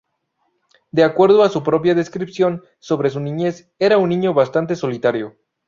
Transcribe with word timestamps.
De 0.89 1.03
acuerdo 1.03 1.43
a 1.43 1.49
su 1.49 1.61
propia 1.61 1.93
descripción 1.93 2.63
sobre 2.79 3.11
su 3.11 3.19
niñez, 3.19 3.71
era 3.77 3.99
un 3.99 4.09
niño 4.09 4.33
bastante 4.33 4.75
solitario. 4.75 5.37